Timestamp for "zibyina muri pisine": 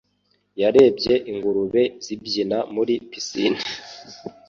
2.03-3.61